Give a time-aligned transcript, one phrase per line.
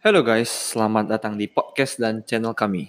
[0.00, 2.88] Halo guys, selamat datang di podcast dan channel kami.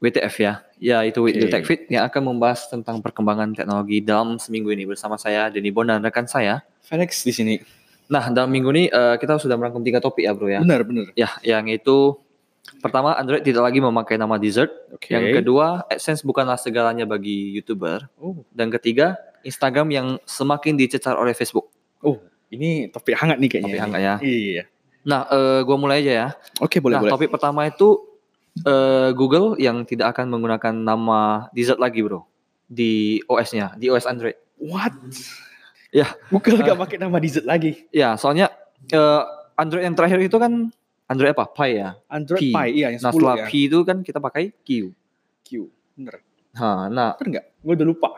[0.00, 1.52] WTF ya, ya itu With Oke.
[1.52, 5.84] Tech Fit yang akan membahas tentang perkembangan teknologi dalam seminggu ini bersama saya Denny Bon
[5.84, 6.64] dan rekan saya.
[6.80, 7.54] Felix di sini.
[8.08, 10.64] Nah dalam minggu ini eh, kita sudah merangkum tiga topik ya bro ya.
[10.64, 11.12] Benar, benar.
[11.12, 12.16] Ya, yang itu
[12.80, 14.72] pertama Android tidak lagi memakai nama Desert.
[14.96, 15.12] Oke.
[15.12, 18.08] Yang kedua AdSense bukanlah segalanya bagi YouTuber.
[18.16, 21.68] Oh, Dan ketiga Instagram yang semakin dicecar oleh Facebook.
[22.00, 22.16] oh,
[22.48, 23.76] ini topik hangat nih kayaknya.
[23.76, 24.14] Topik hangat ya.
[24.24, 24.64] Iya.
[25.06, 26.28] Nah, eh, gua mulai aja ya.
[26.58, 27.12] Oke, boleh, nah, boleh.
[27.14, 28.02] topik pertama itu
[28.66, 32.26] eh, Google yang tidak akan menggunakan nama Desert lagi, bro,
[32.66, 34.34] di OS-nya, di OS Android.
[34.58, 34.92] What?
[35.94, 36.10] Ya.
[36.28, 37.86] Google gak pakai nama Desert lagi.
[37.94, 38.50] Ya, soalnya
[38.90, 39.22] eh,
[39.56, 40.74] Android yang terakhir itu kan
[41.06, 41.46] Android apa?
[41.54, 41.94] Pi ya.
[42.10, 42.44] Android P.
[42.50, 43.46] Pie, iya yang 10 Nah, setelah ya.
[43.46, 44.90] P itu kan kita pakai Q.
[45.46, 45.70] Q.
[45.94, 46.18] Bener.
[46.58, 47.44] Nah, nah, Bener nggak?
[47.62, 48.10] Gue udah lupa.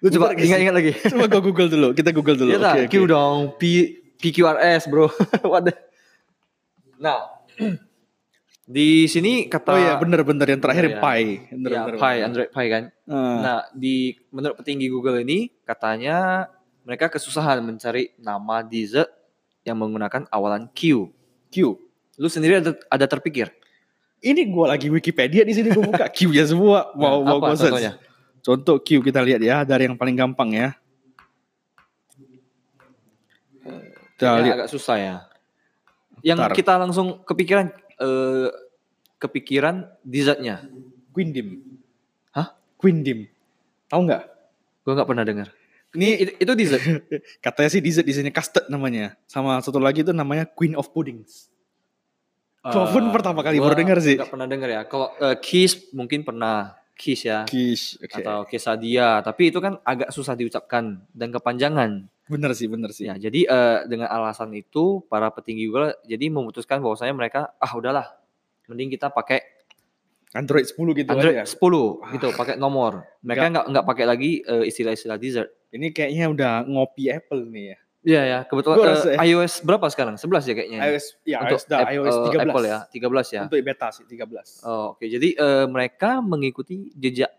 [0.00, 0.92] lu coba ingat-ingat lagi.
[1.12, 1.88] Coba gue Google dulu.
[1.92, 2.50] Kita Google dulu.
[2.56, 2.74] Iya tak?
[2.80, 3.62] Oke, Q dong, P
[4.18, 5.06] PQRS, bro.
[5.50, 5.80] What the-
[6.98, 7.30] Nah,
[8.68, 11.14] di sini kata Oh iya, bener-bener yang terakhir Bener yang ya.
[11.14, 11.30] Pie.
[11.54, 12.26] Bener, ya, bener, Pi, bener.
[12.26, 12.84] Android Pi kan.
[13.06, 13.38] Ah.
[13.38, 13.96] Nah, di
[14.28, 16.48] menurut petinggi Google ini katanya
[16.82, 19.08] mereka kesusahan mencari nama dessert
[19.62, 21.06] yang menggunakan awalan Q.
[21.48, 21.78] Q.
[22.18, 23.54] Lu sendiri ada, ada terpikir?
[24.18, 26.90] Ini gue lagi Wikipedia di sini gue buka Q ya semua.
[26.92, 27.94] Mau Nah, mau apa contohnya?
[28.42, 30.68] Contoh Q kita lihat ya dari yang paling gampang ya.
[34.18, 34.56] Kita lihat.
[34.58, 35.14] agak susah ya.
[36.26, 36.56] Yang Bentar.
[36.58, 37.70] kita langsung kepikiran
[38.02, 38.50] eh,
[39.22, 40.66] kepikiran dessertnya.
[41.14, 41.62] Queen Dim.
[42.34, 42.58] Hah?
[42.74, 43.30] Queen Dim.
[43.86, 44.22] Tahu nggak?
[44.82, 45.48] Gue nggak pernah dengar.
[45.94, 46.82] Ini Itu, itu dessert.
[47.46, 49.14] katanya sih dessert di sini custard namanya.
[49.30, 51.46] Sama satu lagi itu namanya Queen of Puddings.
[52.58, 54.18] Gua pun pertama kali baru dengar sih.
[54.18, 54.82] Gak pernah dengar ya.
[54.84, 57.46] Kalau eh, kiss mungkin pernah kiss ya.
[57.46, 57.96] Kish.
[58.02, 58.20] Oke.
[58.20, 59.22] Atau quesadilla.
[59.22, 62.10] Tapi itu kan agak susah diucapkan dan kepanjangan.
[62.28, 63.08] Bener sih, bener sih.
[63.08, 68.06] Ya, jadi eh, dengan alasan itu para petinggi Google jadi memutuskan bahwasanya mereka ah udahlah
[68.68, 69.40] mending kita pakai
[70.36, 71.48] Android 10 gitu Android aja.
[71.48, 73.08] 10 gitu, pakai nomor.
[73.24, 75.48] Mereka nggak nggak pakai lagi eh, istilah-istilah dessert.
[75.72, 77.78] Ini kayaknya udah ngopi Apple nih ya.
[78.08, 79.18] Iya ya, kebetulan rasa ya.
[79.26, 80.14] iOS berapa sekarang?
[80.16, 80.78] 11 ya kayaknya.
[80.86, 82.44] iOS ya Untuk iOS dah App- iOS eh, 13.
[82.46, 83.42] Apple ya, 13 ya.
[83.44, 84.64] Untuk beta sih 13.
[84.64, 87.32] Oh, Oke, jadi eh, mereka mengikuti jejak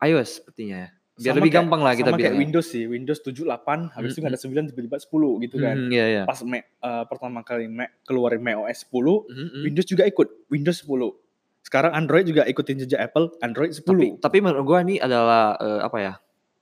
[0.00, 0.90] iOS sepertinya ya.
[1.20, 2.40] Biar Sama lebih kayak- gampang lah kita sama kayak bilang.
[2.40, 5.76] Windows sih, Windows 7 8 habis itu Hmm, nggak ada 9 tiba-tiba 10 gitu kan.
[5.86, 6.22] Iya iya.
[6.24, 9.62] Pas Mac, eh, pertama kali Mac keluarin macOS 10, Mhm, mhm.
[9.62, 11.20] Windows juga ikut Windows 10.
[11.60, 14.16] Sekarang Android juga ikutin jejak Apple, Android 10.
[14.16, 16.14] Tapi tapi menurut gua ini adalah eh, apa ya?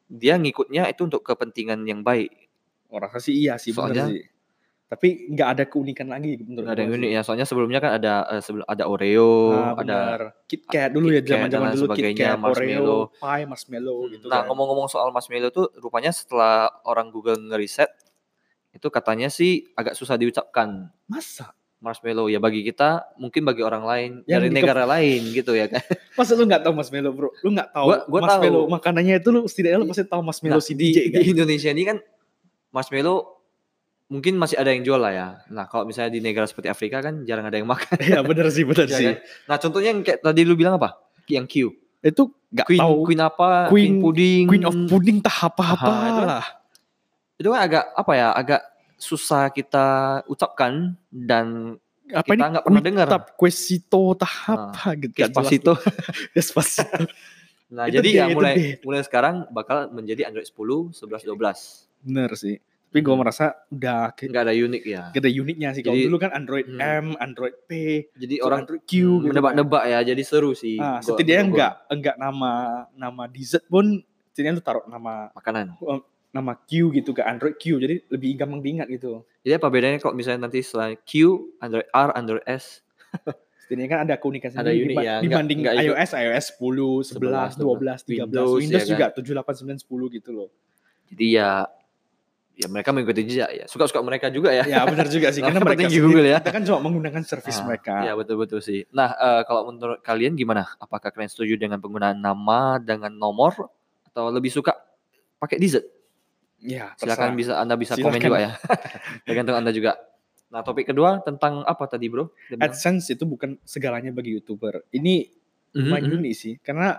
[0.04, 2.34] Dia ngikutnya itu untuk kepentingan yang baik.
[2.88, 4.25] Rasa sih iya sih Soalnya- sih.
[4.88, 7.21] Tapi nggak ada keunikan lagi menurut ada yang unik ya.
[7.21, 9.99] Soalnya sebelumnya kan ada eh, sebelum ada Oreo, Ah, ada.
[10.43, 12.41] KitKat dulu ya zaman-zaman lain dulu KitKat.
[12.41, 14.49] Oreo, Pie, Marshmallow gitu Nah, kan.
[14.49, 17.93] ngomong-ngomong soal marshmallow tuh rupanya setelah orang Google ngeriset
[18.71, 21.53] itu katanya sih agak susah diucapkan Masa?
[21.78, 25.69] marshmallow ya bagi kita, mungkin bagi orang lain Yang dari di negara lain gitu ya
[25.69, 25.78] kan.
[26.19, 27.28] Masa lu nggak tahu Marshmallow, Bro?
[27.38, 28.72] Lu nggak tahu Gua- gua Marshmallow tahu.
[28.72, 31.19] makanannya itu lu setidaknya lu pasti tahu Marshmallow Nah, si di, DJ kan?
[31.19, 31.99] di Indonesia ini kan
[32.69, 33.38] marshmallow
[34.08, 35.28] mungkin masih ada yang jual lah ya.
[35.48, 37.96] Nah, kalau misalnya di negara seperti Afrika kan jarang ada yang makan.
[38.00, 39.06] Iya bener sih, bener ya sih.
[39.06, 39.16] kan?
[39.46, 40.96] Nah, contohnya yang kayak tadi lu bilang apa?
[41.26, 41.54] Yang Q.
[42.00, 43.46] Itu nggak Queen tahu Queen apa?
[43.69, 44.44] Queen- pudding.
[44.46, 46.46] Queen of Pudding tak apa-apa Aha, itu kan- lah.
[47.36, 48.28] itu kan agak apa ya?
[48.32, 48.60] Agak
[48.96, 49.86] susah kita
[50.25, 50.72] ucapkan
[51.08, 51.76] dan
[52.08, 53.06] Apa kita nggak pernah dengar.
[53.06, 55.12] Tap Quesito tak Nah, apa gitu.
[55.14, 55.72] Despacito.
[56.34, 57.04] Despacito.
[57.69, 58.75] Nah, Itu jadi dia, ya mulai dia.
[58.80, 61.84] mulai sekarang bakal menjadi Android 10, 11, 12.
[62.00, 62.56] Bener sih.
[62.88, 65.03] Tapi gue merasa udah Enggak ada unik ya.
[65.10, 65.82] gak ada uniknya sih.
[65.82, 66.81] Kalau dulu kan Android Hmm.
[66.81, 67.71] M, Android P,
[68.10, 69.09] Jadi orang Android Q gitu.
[69.15, 69.28] kan.
[69.31, 70.75] menebak-nebak ya, jadi seru sih.
[70.75, 72.53] Nah, Gua- setidaknya gua- enggak enggak nama
[72.94, 75.76] nama dessert pun setidaknya lu taruh nama makanan.
[76.28, 79.20] nama Q gitu ke Android Q jadi lebih gampang diingat gitu.
[79.38, 81.12] Jadi apa bedanya kalau misalnya nanti setelah Q,
[81.59, 82.81] Android R, Android S,
[83.60, 86.47] Setidaknya kan ada keunikan Ada sendiri unik diba- ya, enggak- dibanding enggak ikut iOS, iOS
[86.50, 86.72] 10,
[87.03, 90.49] 11, 12, 13, Windows, Windows, ya juga 7, 8, 9, 10 gitu loh.
[91.06, 91.50] jadi ya
[92.58, 93.64] ya mereka mengikuti jejak ya.
[93.70, 94.66] Suka-suka mereka juga ya.
[94.66, 96.38] Ya benar juga sih karena mereka sendiri, Google ya.
[96.43, 97.94] kita kan cuma menggunakan service Ah, mereka.
[98.02, 98.82] Ya betul-betul sih.
[98.90, 100.66] Nah, eh, kalau menurut kalian gimana?
[100.82, 103.70] Apakah kalian setuju dengan penggunaan nama dengan nomor
[104.10, 104.75] atau lebih suka
[105.38, 105.87] pakai dessert?
[106.58, 107.38] Ya, Silakan terserah.
[107.38, 108.26] bisa Anda bisa komen Silakan.
[108.26, 108.50] juga ya.
[109.31, 109.94] Tergantung Anda juga.
[110.50, 112.34] Nah, topik kedua tentang apa tadi, Bro?
[112.58, 114.90] AdSense itu bukan segalanya bagi YouTuber.
[114.90, 115.31] Ini
[115.78, 116.19] lumayan mhm.
[116.19, 116.96] unik sih karena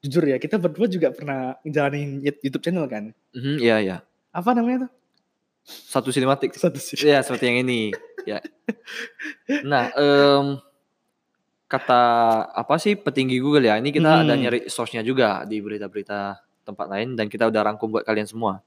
[0.00, 3.12] jujur ya kita berdua juga pernah ngejalanin YouTube channel kan.
[3.36, 3.96] Mhm, Iya, iya.
[4.34, 4.92] Apa namanya tuh?
[5.64, 6.52] Satu sinematik.
[6.58, 6.98] Satu sih.
[7.00, 7.94] Ya, seperti yang ini.
[8.26, 8.42] Ya.
[9.64, 10.58] Nah, em,
[11.64, 12.02] kata
[12.50, 13.80] apa sih petinggi Google ya?
[13.80, 14.42] Ini kita ada Hmm.
[14.42, 18.60] nyari source-nya juga di berita-berita tempat lain dan kita udah rangkum buat kalian semua.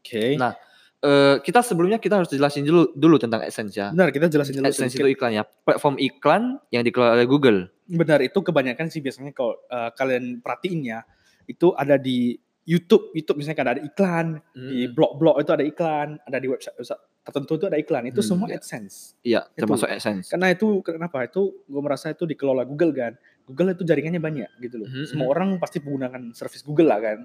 [0.00, 0.36] Oke.
[0.36, 0.52] Nah,
[1.00, 3.88] eh, kita sebelumnya kita harus jelasin dulu dulu tentang AdSense ya.
[3.92, 5.08] Benar, kita jelasin dulu AdSense sedikit.
[5.08, 5.44] itu iklan ya.
[5.44, 6.42] Platform iklan
[6.72, 7.58] yang dikelola oleh Google.
[7.86, 11.00] Benar, itu kebanyakan sih biasanya kalau eh, kalian perhatiin ya,
[11.44, 12.36] itu ada di
[12.66, 14.92] YouTube, YouTube misalnya kan ada iklan, di Hmm.
[14.92, 18.06] blog-blog itu ada iklan, ada di website, website tertentu itu ada iklan.
[18.06, 18.54] Itu Hmm, semua iya.
[18.54, 18.96] AdSense.
[19.20, 19.58] Iya, Itu.
[19.60, 20.26] termasuk AdSense.
[20.28, 21.22] Karena itu kenapa?
[21.22, 23.12] Itu gue merasa itu dikelola Google kan.
[23.42, 24.86] Google itu jaringannya banyak gitu loh.
[24.86, 25.32] Mhm, Semua mhm.
[25.32, 27.18] orang pasti menggunakan service Google lah kan.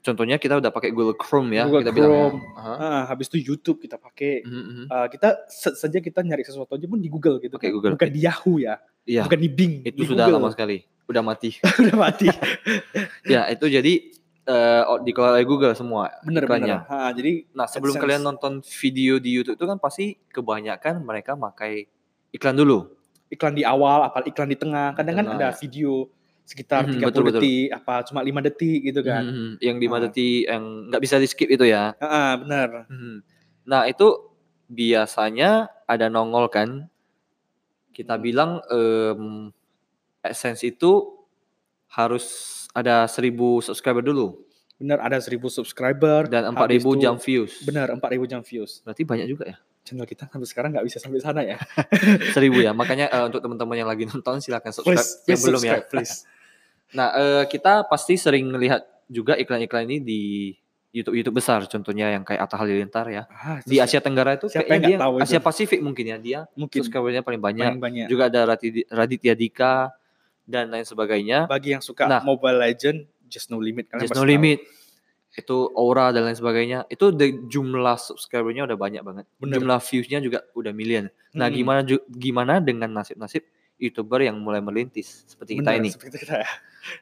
[0.00, 2.18] Contohnya kita udah pakai Google Chrome ya, Google kita bilang ya.
[2.28, 2.38] Chrome.
[2.54, 2.74] Aha.
[2.76, 4.42] Ah, habis itu YouTube kita pakai.
[4.42, 4.84] Mhm, mhm.
[4.86, 7.74] Eh, kita se- saja kita nyari sesuatu aja pun di Google gitu Pakai kan.
[7.74, 7.92] Google.
[7.94, 9.74] Bukan di Yahoo ya, Iya, bukan di Bing.
[9.82, 10.38] itu di sudah Google.
[10.38, 10.76] lama sekali.
[11.04, 11.50] Udah mati.
[11.80, 12.26] Udah mati.
[13.32, 13.92] ya, itu jadi
[14.84, 16.84] oh, dikelola oleh Google semua Bener bener.
[16.84, 18.04] Ha, jadi Nah, sebelum AdSense.
[18.04, 21.88] kalian nonton video di YouTube itu kan pasti kebanyakan mereka pakai
[22.30, 22.92] iklan dulu.
[23.26, 24.94] iklan di awal, apa iklan di tengah.
[24.94, 25.56] Kadang kan ada ya.
[25.56, 26.06] video
[26.44, 27.40] sekitar Mhm, 30 betul, betul.
[27.40, 29.22] detik, apa cuma 5 detik gitu kan.
[29.24, 30.00] Mhm, yang di Ah.
[30.04, 30.62] detik yang
[30.92, 31.96] nggak bisa di skip itu ya.
[31.98, 32.84] Ah, benar.
[32.86, 33.16] Mhm.
[33.64, 34.06] Nah, itu
[34.68, 35.50] biasanya
[35.84, 36.86] ada nongol kan.
[37.90, 38.22] Kita Hmm.
[38.22, 39.50] bilang em,
[40.20, 41.23] AdSense itu
[41.94, 42.24] harus
[42.70, 43.30] ada 1000
[43.62, 44.42] subscriber dulu
[44.74, 47.52] Benar ada 1000 subscriber dan habis 4000 itu- jam views.
[47.62, 48.82] Benar 4000 jam views.
[48.82, 49.56] Berarti banyak juga ya.
[49.84, 51.56] Channel kita sampai sekarang nggak bisa sampai sana ya.
[52.34, 52.74] 1000 ya.
[52.74, 55.70] Makanya eh, untuk teman-teman yang lagi nonton silakan subscribe Please, yang please belum ya.
[55.78, 56.14] subscribe, please.
[56.94, 60.20] Nah, eh, kita pasti sering melihat juga iklan-iklan ini di
[60.90, 63.26] YouTube YouTube besar, contohnya yang kayak Atta Halilintar ya.
[63.26, 65.22] Ah, Di Asia Tenggara itu Siapa kayaknya dia tahu itu?
[65.26, 67.66] Asia Pasifik mungkin ya dia mungkin subscribernya paling banyak.
[67.68, 68.06] paling banyak.
[68.06, 68.54] Juga ada
[68.92, 69.90] Raditya Dika
[70.44, 71.44] dan lain sebagainya.
[71.44, 72.20] Bagi yang suka Nah.
[72.20, 73.88] Mobile Legend, just no limit.
[73.88, 74.30] Kalian Just No tahu.
[74.30, 74.60] Limit.
[75.34, 76.86] Itu Aura dan lain sebagainya.
[76.86, 79.24] Itu the, jumlah subscribernya udah banyak banget.
[79.36, 79.58] Bener.
[79.58, 81.10] Jumlah viewsnya juga udah million.
[81.32, 81.58] Nah, Mm-mm.
[81.58, 83.42] gimana gimana dengan nasib-nasib
[83.74, 85.88] YouTuber yang mulai merintis seperti kita Benar, ini?
[85.90, 86.50] Seperti kita ya.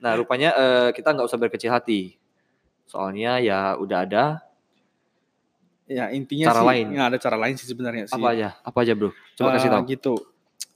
[0.00, 2.16] Nah, rupanya eh, kita nggak usah berkecil hati.
[2.86, 4.24] Soalnya ya udah ada
[5.84, 6.86] Ya intinya Cara sih, lain.
[6.94, 8.16] ya, ada cara lain sih sebenarnya sih.
[8.16, 8.48] apa aja?
[8.64, 9.12] Apa aja, Bro?
[9.36, 9.84] Coba kasih Eh, tahu.
[9.92, 10.14] Gitu.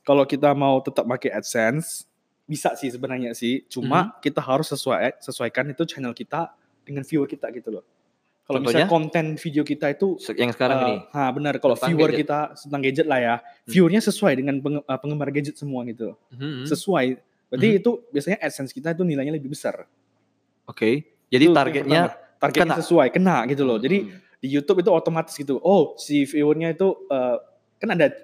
[0.04, 2.04] Kalau kita mau tetap pakai AdSense,
[2.46, 3.66] bisa sih sebenarnya sih.
[3.66, 4.12] Cuma Mhm.
[4.22, 7.84] kita harus sesuai sesuaikan itu channel kita dengan viewer kita gitu loh.
[8.46, 10.94] Kalau misalnya konten video kita itu Yang sekarang eh, ini.
[11.10, 12.22] ha, benar kalau viewer gadget.
[12.22, 13.34] kita tentang gadget lah ya.
[13.66, 16.14] Viewernya sesuai dengan penge- eh, penggemar gadget semua gitu.
[16.30, 16.62] Mhm.
[16.64, 17.18] Sesuai.
[17.50, 17.78] Berarti Mhm.
[17.82, 19.90] itu biasanya AdSense kita itu nilainya lebih besar.
[20.64, 21.10] Oke.
[21.26, 22.02] Jadi Itu targetnya
[22.38, 22.78] targetnya kena.
[22.78, 23.82] sesuai, kena gitu loh.
[23.82, 24.38] Jadi Mhm.
[24.38, 25.58] di YouTube itu otomatis gitu.
[25.58, 27.36] Oh, si viewernya itu eh,
[27.76, 28.14] kan ada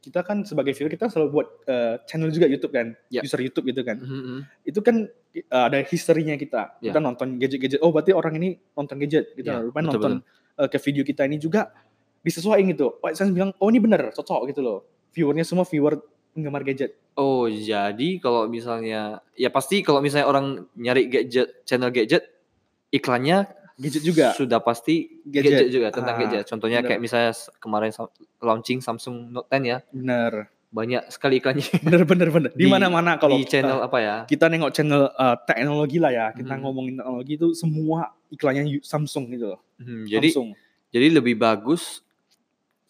[0.00, 3.20] kita kan sebagai viewer kita selalu buat eh, channel juga YouTube kan, Ya.
[3.20, 4.00] user YouTube gitu kan.
[4.00, 4.48] Mhm.
[4.64, 5.06] Itu kan
[5.36, 6.80] eh, ada historinya kita.
[6.80, 6.90] Ya.
[6.90, 7.84] Kita nonton gadget-gadget.
[7.84, 9.52] Oh, berarti orang ini nonton gadget gitu.
[9.52, 10.14] Ya, Rupanya betul, nonton
[10.56, 11.68] eh, ke video kita ini juga
[12.24, 12.96] disesuaikan gitu.
[13.00, 14.78] Oh, saya bilang, "Oh, ini bener, cocok gitu loh."
[15.12, 16.00] Viewernya semua viewer
[16.32, 16.96] penggemar gadget.
[17.18, 22.24] Oh, jadi kalau misalnya ya pasti kalau misalnya orang nyari gadget, channel gadget
[22.90, 23.46] iklannya
[23.80, 24.26] Gadget juga.
[24.32, 25.52] sudah pasti Gadget.
[25.56, 26.44] gadget, juga tentang Ah, gadget.
[26.44, 26.88] Contohnya bener.
[26.90, 27.90] kayak misalnya kemarin
[28.38, 30.52] launching Samsung Note 10 ya, Bener.
[30.68, 32.50] banyak sekali iklannya Bener bener bener.
[32.52, 34.16] Di Di- mana-mana kalau di channel eh, apa ya?
[34.24, 36.60] kita nengok channel eh, teknologi lah ya, kita Mhm.
[36.60, 39.60] ngomongin teknologi itu semua iklannya Samsung gitu loh.
[39.76, 40.48] Hmm, jadi Samsung.
[40.88, 42.04] jadi lebih bagus.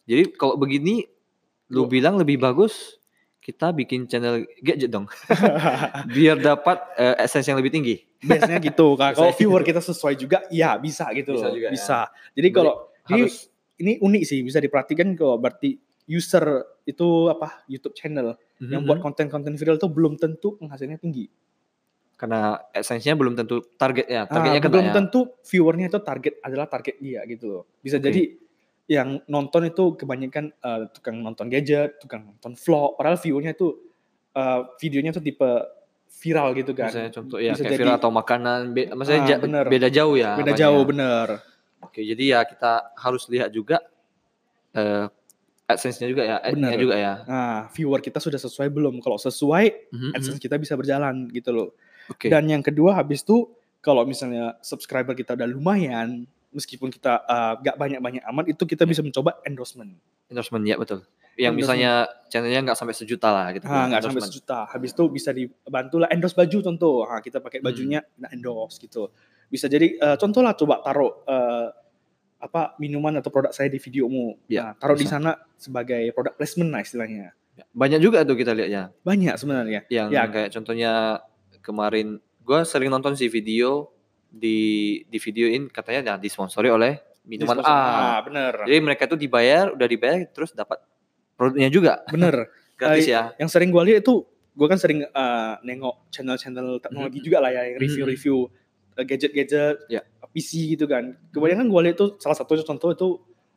[0.05, 1.07] Jadi kalau begini
[1.69, 2.99] lu Lu- bilang lebih bagus
[3.41, 5.09] kita bikin channel gadget dong.
[6.15, 7.97] Biar dapat eh, essence yang lebih tinggi.
[8.19, 8.95] Biasanya gitu.
[8.95, 9.17] Kak.
[9.17, 11.53] Kalau viewer kita sesuai juga, ya bisa gitu Bisa loh.
[11.53, 11.73] juga ya.
[11.73, 11.99] bisa.
[12.33, 12.75] Jadi kalau
[13.09, 15.75] ini, Harus ini unik sih, bisa diperhatikan kalau berarti
[16.07, 16.45] user
[16.85, 18.87] itu apa YouTube channel yang Mhm.
[18.87, 21.27] buat konten-konten viral itu belum tentu penghasilannya tinggi.
[22.13, 24.23] karena essence-nya belum tentu target ya.
[24.23, 24.93] Ah, Targetnya kena belum ya.
[24.93, 27.65] tentu viewernya itu target adalah target dia gitu loh.
[27.81, 28.05] Bisa Oke.
[28.05, 28.23] jadi
[28.91, 33.79] yang nonton itu kebanyakan eh, tukang nonton gadget, tukang nonton vlog, padahal viewernya itu
[34.35, 35.47] eh, videonya tuh tipe
[36.11, 36.91] viral gitu kan.
[36.91, 39.65] Misalnya contoh ya Bisa kayak jadi- viral atau makanan, be, maksudnya Ah, ja- bener.
[39.65, 40.35] beda jauh ya.
[40.35, 40.63] Beda apanya.
[40.67, 41.27] jauh bener.
[41.81, 43.79] Oke, jadi ya kita harus lihat juga
[44.73, 45.07] eh
[45.65, 46.83] AdSense-nya juga ya, ad-nya Bener.
[46.83, 47.15] juga ya.
[47.25, 48.99] Nah, viewer kita sudah sesuai belum?
[48.99, 50.13] Kalau sesuai, Mhm, mhm.
[50.19, 51.69] AdSense kita bisa berjalan gitu loh.
[52.11, 52.27] Oke.
[52.27, 53.47] Dan yang kedua habis itu
[53.79, 59.01] kalau misalnya subscriber kita udah lumayan, meskipun kita eh, nggak banyak-banyak amat, itu kita bisa
[59.01, 59.95] mencoba endorsement.
[60.27, 61.03] endorsement ya betul.
[61.35, 61.93] Yang misalnya
[62.29, 63.65] channelnya nggak sampai sejuta lah gitu.
[63.65, 64.29] Nah, nggak sampai endorsement.
[64.29, 64.59] sejuta.
[64.69, 67.03] Habis itu bisa dibantu lah endorse baju contoh.
[67.03, 67.67] Nah, kita pakai Hmm.
[67.67, 69.09] bajunya nah endorse gitu.
[69.47, 71.67] Bisa jadi eh, contoh lah coba taruh eh,
[72.41, 74.37] apa minuman atau produk saya di videomu.
[74.47, 75.17] Ya, nah, taruh di bisa.
[75.17, 77.33] sana sebagai produk placement lah istilahnya.
[77.71, 78.83] Banyak juga tuh kita lihat ya.
[79.03, 79.81] Banyak sebenarnya.
[79.89, 80.25] Yang Ya.
[80.25, 80.93] kayak contohnya
[81.61, 83.93] kemarin gua sering nonton sih video
[84.31, 84.59] di
[85.05, 86.97] di videoin katanya nah, disponsori oleh
[87.27, 87.61] minuman.
[87.61, 87.67] A.
[87.67, 88.65] Ah, bener.
[88.65, 90.81] Jadi mereka tuh dibayar, udah dibayar terus dapat
[91.35, 92.49] produknya juga Bener.
[92.81, 93.37] gratis ya.
[93.37, 97.25] yang sering gue lihat itu gue kan sering eh, nengok channel-channel teknologi Mhm.
[97.27, 97.85] juga lah ya yang Mhm.
[97.85, 98.37] review-review
[98.97, 100.01] eh, gadget-gadget Ya.
[100.31, 103.09] PC gitu kan kebanyakan gue lihat tuh salah satu contoh itu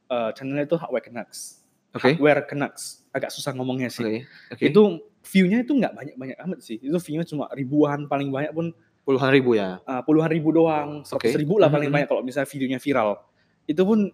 [0.10, 1.64] eh, channelnya itu Hardware Canucks.
[1.96, 2.14] Oke.
[2.14, 3.02] Hardware Canucks.
[3.10, 4.04] Agak susah ngomongnya sih.
[4.04, 4.20] Oke.
[4.52, 4.64] Oke.
[4.70, 4.82] Itu
[5.24, 6.78] view-nya itu nggak banyak-banyak amat sih.
[6.78, 9.84] Itu view-nya cuma ribuan, paling banyak pun puluhan ribu ya.
[9.84, 11.40] uh, puluhan ribu doang, seratus Oke.
[11.40, 11.96] ribu lah paling Mhm.
[11.96, 13.20] banyak kalau misalnya videonya viral.
[13.68, 14.12] Itu pun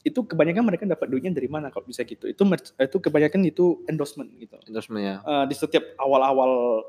[0.00, 2.24] itu kebanyakan mereka dapat duitnya dari mana kalau bisa gitu.
[2.24, 2.42] Itu
[2.80, 4.56] itu kebanyakan itu endorsement gitu.
[4.64, 5.16] Endorsement ya.
[5.20, 6.82] Eh, di setiap awal-awal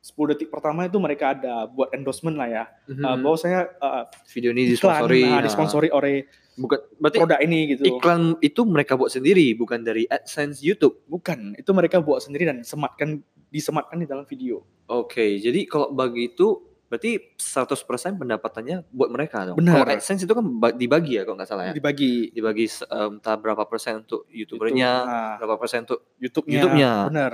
[0.00, 2.64] 10 detik pertama itu mereka ada buat endorsement lah ya.
[2.88, 3.04] Mhm.
[3.04, 5.22] Uh, bahwa saya uh, Video ini iklan disponsori.
[5.26, 5.42] nah, nah.
[5.44, 6.24] disponsori oleh
[6.60, 7.82] Bukan berarti produk ini gitu.
[7.88, 11.00] iklan itu mereka buat sendiri, bukan dari AdSense YouTube.
[11.08, 14.62] Bukan, itu mereka buat sendiri dan sematkan disematkan di dalam video.
[14.86, 19.56] Oke, jadi kalau bagi itu berarti 100% pendapatannya buat mereka dong.
[19.56, 19.78] Benar.
[19.78, 21.72] Kalau AdSense itu kan ba- dibagi ya kalau nggak salah ya.
[21.72, 26.54] Dibagi Dibagi em, entah berapa persen untuk YouTube, youtubernya, nah, berapa persen untuk YouTube-nya.
[26.58, 26.92] YouTube-nya.
[27.06, 27.32] Benar,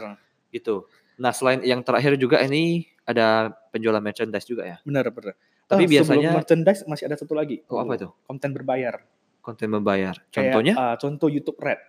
[0.50, 0.84] gitu.
[1.16, 4.76] Nah selain yang terakhir juga ini ada penjualan merchandise juga ya.
[4.84, 5.32] benar, benar.
[5.66, 7.64] Tapi Ah, biasanya- merchandise masih ada satu lagi.
[7.66, 8.12] Oh apa itu?
[8.22, 9.00] Konten berbayar.
[9.40, 9.72] Konten.
[10.28, 11.80] Kayak, Contohnya ah, contoh YouTube Red.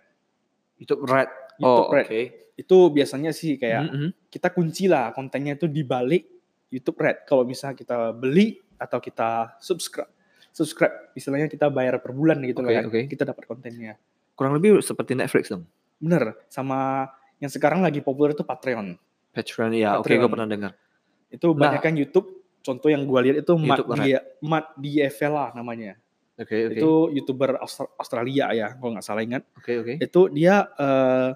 [0.78, 1.28] YouTube Red.
[1.58, 2.06] YouTube oh Red.
[2.06, 2.20] oke.
[2.54, 4.08] Itu biasanya sih kayak Mhm.
[4.28, 6.26] kita kunci lah kontennya itu di balik
[6.68, 7.22] YouTube Red.
[7.22, 10.10] Kalau misalnya kita beli atau kita subscribe,
[10.50, 12.84] subscribe istilahnya kita bayar per bulan gitu Oke, lah kan.
[12.88, 13.00] oke.
[13.06, 13.94] Kita dapat kontennya.
[14.32, 15.66] Kurang lebih seperti Netflix dong.
[15.98, 16.34] Bener.
[16.46, 18.94] Sama yang sekarang lagi populer itu Patreon.
[19.30, 19.98] Patreon ya.
[19.98, 20.20] Oke, Patreon.
[20.20, 20.72] gue pernah dengar.
[21.28, 21.58] Itu Nah.
[21.64, 22.26] banyak kan YouTube.
[22.58, 23.86] Contoh yang gue lihat itu Matt.
[23.98, 25.94] Dia Matt Diavela namanya.
[26.34, 26.74] Oke, oke.
[26.74, 29.42] Itu youtuber Austra- Australia ya, kalau nggak salah ingat.
[29.54, 29.94] Oke, oke.
[29.98, 31.30] Itu dia eh,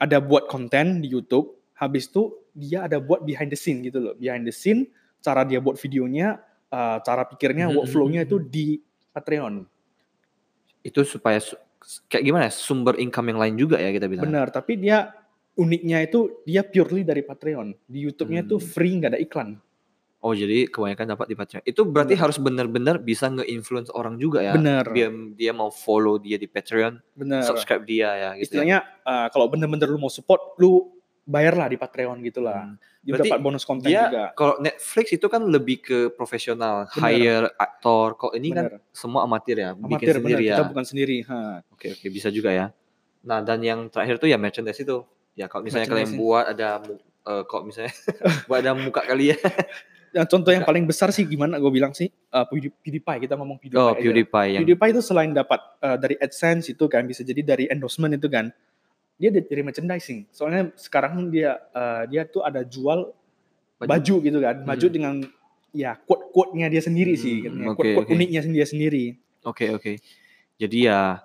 [0.00, 1.60] ada buat konten di YouTube.
[1.76, 4.14] Habis itu dia ada buat behind the scene gitu loh.
[4.16, 4.88] Behind the scene,
[5.20, 8.66] cara dia buat videonya, eh, cara pikirnya, Mhm, workflow-nya mhm, itu di
[9.12, 9.54] Patreon.
[10.80, 11.60] Itu supaya su-
[12.08, 12.52] kayak gimana ya?
[12.52, 14.28] Sumber income yang lain juga ya kita bilang.
[14.28, 15.12] Benar, tapi dia
[15.56, 17.76] uniknya itu dia purely dari Patreon.
[17.84, 18.64] Di YouTube-nya itu Hmm.
[18.64, 19.50] free nggak ada iklan.
[20.20, 21.64] Oh, jadi kebanyakan dapat di Patreon.
[21.64, 22.22] Itu berarti Benar.
[22.28, 24.52] harus benar-benar bisa nge-influence orang juga ya.
[24.52, 27.40] Benar, Dia dia mau follow dia di Patreon, benar.
[27.48, 28.20] subscribe dia ya gitu.
[28.20, 28.30] ya.
[28.44, 30.92] Istilahnya eh, kalau bener-bener lu mau support, lu
[31.24, 32.68] bayarlah di Patreon gitu lah.
[32.68, 32.76] Hmm.
[33.00, 34.24] Dia Berarti dapat bonus konten dia juga.
[34.36, 38.20] Kalau Netflix itu kan lebih ke profesional, hire aktor.
[38.20, 38.92] Kalau ini kan Benar.
[38.92, 40.56] semua amatir ya, bikin Amatir bener, sendiri ya.
[40.60, 41.16] kita bukan sendiri.
[41.24, 41.38] Ha.
[41.72, 42.66] Oke oke bisa juga ya.
[43.24, 45.00] Nah dan yang terakhir tuh ya merchandise itu.
[45.32, 46.84] Ya kalau misalnya kalian buat ada
[47.24, 47.94] eh, kalau misalnya
[48.50, 49.32] buat ada muka kali
[50.10, 50.22] ya.
[50.22, 53.58] Yang contoh yang paling besar sih gimana gue bilang sih uh, Pewdie- PewDiePie kita ngomong
[53.58, 53.78] PewDiePie.
[53.78, 54.00] Oh aja.
[54.00, 58.10] PewDiePie yang PewDiePie itu selain dapat uh, dari AdSense itu kan bisa jadi dari endorsement
[58.12, 58.50] itu kan
[59.14, 60.26] dia dari merchandising.
[60.32, 63.12] Soalnya sekarang dia uh, dia tuh ada jual
[63.78, 63.88] Baju.
[63.88, 64.94] baju, gitu kan, baju Hmm.
[64.94, 65.14] dengan
[65.70, 67.66] ya quote-quote-nya dia sendiri sih, Hmm, katanya.
[67.70, 68.16] oke, quote-quote oke.
[68.18, 69.04] uniknya dia sendiri.
[69.40, 69.92] Oke oke.
[70.58, 71.22] Jadi ya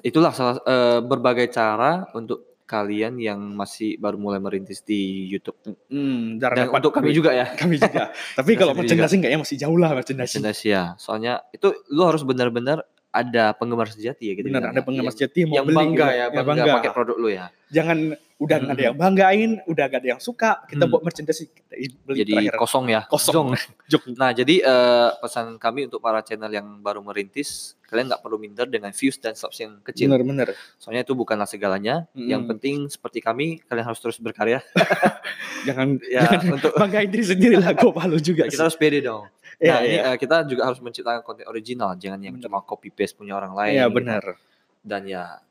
[0.00, 5.56] itulah salah eh, berbagai cara untuk kalian yang masih baru mulai merintis di YouTube.
[5.88, 7.48] Hmm, Dan dapat untuk kami juga ya.
[7.56, 8.12] kami juga.
[8.38, 10.44] Tapi kalau merchandising kayaknya masih jauh lah merchandising.
[10.44, 10.92] Merchandise ya.
[11.00, 14.46] Soalnya itu lu harus benar-benar ada penggemar sejati ya gitu.
[14.46, 14.84] Bener, bilang ada ya.
[14.84, 16.18] penggemar yang, sejati yang mau yang beli bangga gitu.
[16.18, 17.46] ya, bangga, pakai produk lu ya.
[17.68, 17.98] Jangan
[18.38, 20.92] udah nggak ada yang banggain, udah gak ada yang suka, kita Hmm.
[20.94, 22.54] buat merchandising kita beli Jadi terakhir.
[22.56, 23.00] kosong ya.
[23.04, 23.50] Kosong.
[23.84, 24.02] Jok.
[24.14, 28.64] Nah, jadi eh, pesan kami untuk para channel yang baru merintis, kalian nggak perlu minder
[28.64, 30.06] dengan views dan subs yang kecil.
[30.06, 30.54] Bener-bener.
[30.76, 32.06] Soalnya itu bukanlah segalanya.
[32.14, 32.48] Yang Mm.
[32.48, 34.62] penting seperti kami, kalian harus terus berkarya.
[35.66, 38.46] Jangan ya, jangan untuk banggain diri sendiri lah, gue malu juga.
[38.46, 39.26] kita harus pede dong.
[39.58, 40.02] Iya, nah, ini iya.
[40.14, 43.74] eh, kita juga harus menciptakan konten original, jangan yang cuma copy paste punya orang lain.
[43.74, 43.96] Iya gitu.
[43.98, 44.22] benar.
[44.86, 45.42] Dan ya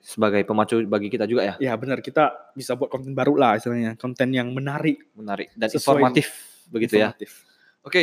[0.00, 3.98] sebagai pemacu bagi kita juga ya, Ya benar kita bisa buat konten baru lah istilahnya,
[4.00, 6.26] konten yang menarik, menarik dan Sesuai informatif
[6.72, 7.12] begitu ya.
[7.12, 7.30] informatif.
[7.84, 8.02] Oke,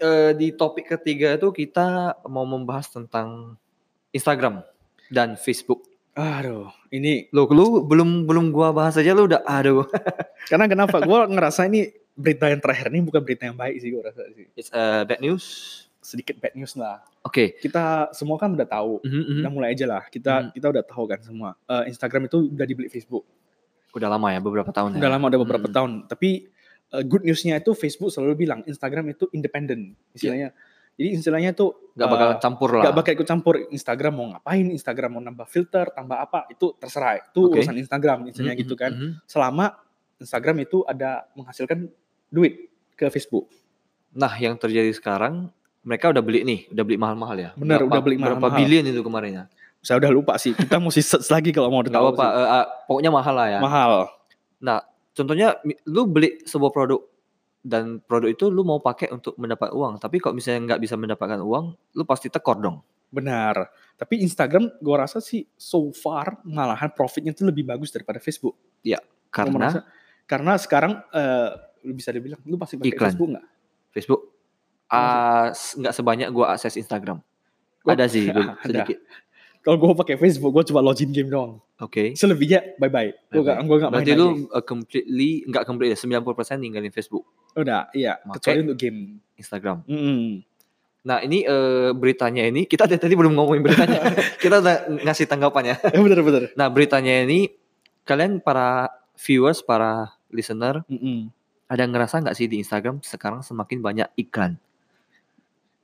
[0.00, 3.58] eh, di topik ketiga itu kita mau membahas tentang
[4.14, 4.64] Instagram
[5.12, 5.84] dan Facebook.
[6.12, 9.84] Aduh, ini Lu, lu belum belum gua bahas aja lu udah aduh.
[10.52, 11.00] karena kenapa?
[11.00, 14.46] gue ngerasa ini berita yang terakhir ini bukan berita yang baik sih gue rasa sih.
[14.52, 15.44] It's a bad news.
[15.98, 16.98] Sedikit bad news lah.
[17.22, 17.54] Oke.
[17.56, 19.00] Kita semua kan udah tahu.
[19.00, 19.38] Mhm, mhm.
[19.40, 20.02] Udah mulai aja lah.
[20.06, 20.50] Kita Hmm.
[20.50, 21.54] kita udah tahu kan semua.
[21.64, 23.22] Eh, Instagram itu udah dibeli Facebook.
[23.92, 25.14] Udah lama ya, beberapa tahun Udah ya.
[25.14, 25.76] lama, udah beberapa Hmm.
[25.76, 25.90] tahun.
[26.10, 26.30] Tapi
[26.92, 29.96] eh, good newsnya itu Facebook selalu bilang Instagram itu independen.
[30.12, 30.52] Istilahnya.
[30.92, 32.84] Jadi istilahnya itu Gak bakal eh, campur lah.
[32.84, 37.16] Gak bakal ikut campur Instagram mau ngapain, Instagram mau nambah filter, tambah apa, itu terserah.
[37.22, 37.64] Itu Oke.
[37.64, 38.92] urusan Instagram, misalnya Mhm, gitu kan.
[38.92, 39.24] mhm.
[39.24, 39.72] Selama
[40.20, 41.88] Instagram itu ada menghasilkan
[42.32, 43.52] duit ke Facebook.
[44.10, 47.50] Nah, yang terjadi sekarang mereka udah beli nih, udah beli mahal-mahal ya.
[47.54, 48.58] Berapa- udah beli Berapa mahal-mahal.
[48.58, 49.44] billion itu kemarin ya?
[49.78, 52.38] Saya udah lupa sih, kita mesti search lagi kalau mau tahu apa-apa, sih.
[52.38, 53.58] eh, ah, pokoknya mahal lah ya.
[53.58, 53.92] Mahal.
[54.58, 54.78] Nah,
[55.10, 57.02] contohnya lu beli sebuah produk
[57.60, 61.38] dan produk itu lu mau pakai untuk mendapat uang, tapi kalau misalnya nggak bisa mendapatkan
[61.38, 62.78] uang, lu pasti tekor dong.
[63.08, 63.68] Benar.
[63.94, 68.54] Tapi Instagram gua rasa sih so far malahan profitnya itu lebih bagus daripada Facebook.
[68.80, 68.98] Gua
[69.28, 69.84] Karena merasa-
[70.24, 71.50] karena sekarang eh,
[71.82, 73.08] lu bisa dibilang lu pasti pakai Iklan.
[73.08, 73.46] Facebook nggak?
[73.90, 74.20] Facebook
[74.88, 77.18] ah, nggak sebanyak gua akses Instagram.
[77.80, 78.82] Gua- Ada sih be- Ada.
[78.82, 78.98] sedikit.
[79.62, 81.62] Kalau gue pakai Facebook, gue cuma login game doang.
[81.78, 82.18] Oke.
[82.18, 83.14] Selebihnya bye bye.
[83.30, 86.18] Gue gak, gue gak main Berarti lu uh, completely nggak completely 90%
[86.58, 87.22] ninggalin Facebook,
[87.54, 88.18] Udah, iya.
[88.26, 89.22] Make- Kecuali untuk game.
[89.38, 89.86] Instagram.
[89.86, 90.42] Mm-mm.
[91.02, 94.02] Nah, ini eh, beritanya ini kita dari tadi belum ngomongin beritanya.
[94.42, 95.78] kita udah ngasih tanggapannya.
[95.94, 96.50] Eh, bener-bener.
[96.54, 97.46] Nah, beritanya ini
[98.02, 101.30] kalian para viewers, para listener Mm-mm.
[101.72, 104.60] Ada ngerasa nggak sih di Instagram sekarang semakin banyak iklan?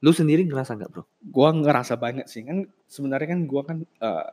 [0.04, 1.02] Lu sendiri ngerasa nggak bro?
[1.24, 2.44] Gue ngerasa banget sih.
[2.44, 3.78] Kan sebenarnya kan gue kan...
[4.04, 4.28] eh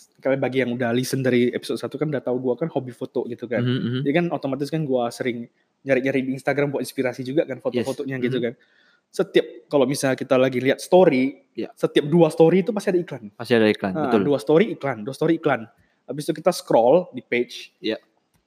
[0.00, 3.28] kalian bagi yang udah listen dari episode 1 kan udah tahu gue kan hobi foto
[3.28, 3.60] gitu kan.
[3.60, 4.00] Mhm, mhm.
[4.00, 5.44] Jadi kan otomatis kan gue sering
[5.84, 8.24] nyari-nyari di Instagram buat inspirasi juga kan foto-fotonya Yes.
[8.24, 8.44] gitu Mhm.
[8.48, 8.54] kan.
[9.12, 11.68] Setiap kalau misalnya kita lagi lihat story, Ya.
[11.76, 13.28] setiap dua story itu pasti ada iklan.
[13.36, 14.22] Masih ada iklan, Nah, betul.
[14.24, 15.68] dua story iklan, dua story iklan.
[16.08, 18.00] Habis itu kita scroll di page, Ya.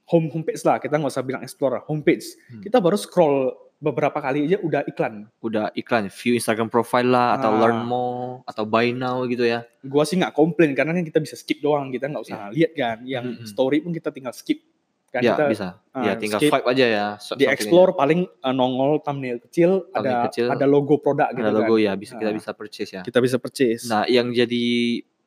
[0.06, 0.76] Home homepage lah.
[0.76, 2.24] Kita nggak usah bilang explore, homepage.
[2.46, 2.60] Hmm.
[2.60, 5.28] Kita baru scroll beberapa kali aja udah iklan.
[5.38, 7.58] Udah iklan, view Instagram profile lah, atau Ah.
[7.58, 9.64] learn more, atau buy now gitu ya.
[9.82, 12.96] Gua sih nggak komplain karena kan kita bisa skip doang, kita nggak usah lihat kan.
[13.02, 13.46] Yang Mm-mm.
[13.46, 14.60] story pun kita tinggal skip.
[15.08, 15.68] Kan ya kita bisa.
[15.94, 16.50] ah, ya tinggal skip.
[16.50, 17.06] swipe aja ya.
[17.36, 21.36] di explore paling uh, nongol thumbnail kecil, Thumbnail ada kecil, ada logo produk aja.
[21.36, 21.84] gitu Ada logo kan.
[21.84, 22.34] ya, bisa kita Ah.
[22.34, 23.02] bisa purchase ya.
[23.02, 23.86] Kita bisa purchase.
[23.86, 24.64] Nah, yang jadi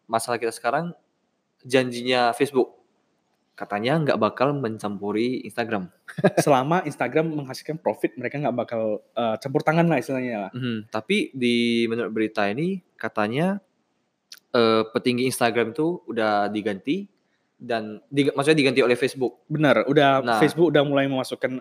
[0.04, 0.92] masalah kita sekarang
[1.62, 2.77] janjinya Facebook
[3.58, 5.90] katanya nggak bakal mencampuri Instagram.
[6.46, 10.52] Selama Instagram menghasilkan profit, mereka nggak bakal uh, campur tangan lah istilahnya lah.
[10.54, 13.58] Mhm, Tapi di menurut berita ini katanya
[14.50, 17.10] eh, petinggi Instagram itu udah diganti
[17.54, 19.42] dan di- maksudnya diganti oleh Facebook.
[19.46, 20.38] Benar, udah Nah.
[20.38, 21.58] Facebook udah mulai memasukkan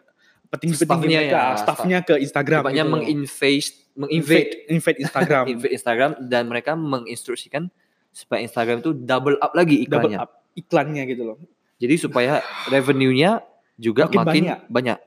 [0.46, 2.60] petinggi-petinggi mereka, ya, staffnya ke Instagram.
[2.62, 2.92] Makanya gitu.
[2.92, 7.72] menginvade menginvade invade, Instagram, invade Instagram dan mereka menginstruksikan
[8.12, 10.18] supaya Instagram itu double up lagi double iklannya.
[10.20, 11.36] up iklannya gitu loh.
[11.76, 14.59] Jadi supaya revenue-nya juga Makin makin, banyak.
[14.66, 14.99] banyak.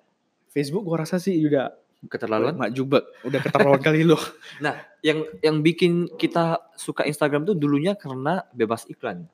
[0.50, 2.56] Facebook gua rasa sih udah Keterlaluan.
[2.56, 4.16] mak jubek, udah keterlaluan kali lo.
[5.00, 9.28] Yang yang bikin kita suka Instagram tuh dulunya karena bebas iklan.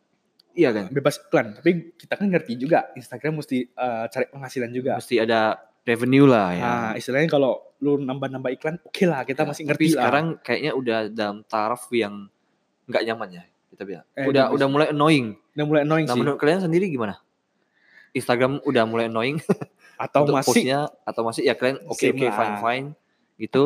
[0.51, 0.85] Iya kan?
[0.89, 4.95] Bebas iklan, tapi kita kan ngerti juga Instagram mesti uh, cari penghasilan juga.
[4.95, 6.63] Mesti ada revenue lah ya.
[6.63, 9.93] Nah, istilahnya kalau lu nambah-nambah iklan, oke lah kita Ya, masih tapi ngerti lah.
[9.99, 12.29] sekarang kayaknya udah dalam taraf yang
[12.85, 14.05] nggak nyaman ya kita bilang.
[14.13, 15.27] Eh, udah udah udah mulai annoying.
[15.51, 16.21] udah mulai annoying Nah sih.
[16.21, 17.19] menurut kalian sendiri gimana?
[18.15, 19.37] Instagram udah mulai annoying
[19.99, 22.35] Atau untuk masih postnya atau masih ya kalian oke Same oke lah.
[22.35, 22.87] fine fine
[23.37, 23.63] gitu.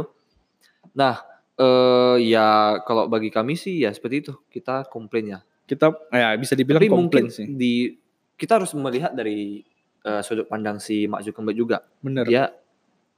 [0.94, 1.16] Nah
[1.60, 5.40] eh ya kalau bagi kami sih ya seperti itu kita komplain ya.
[5.70, 7.46] kita ya bisa dibilang Tapi komplain mungkin sih.
[7.46, 7.94] di
[8.34, 9.62] kita harus melihat dari
[10.02, 11.78] eh, sudut pandang si Mark Zuckerberg juga.
[12.02, 12.26] Bener.
[12.26, 12.50] Dia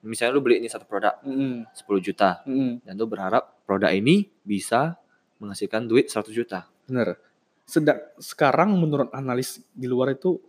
[0.02, 4.26] misalnya lu beli ini satu produk Mm-mm, 10 juta mm-mm, dan lu berharap produk ini
[4.42, 4.98] bisa
[5.38, 6.66] menghasilkan duit 100 juta.
[6.90, 7.22] bener.
[7.64, 10.42] Sedang sekarang menurut analis di luar itu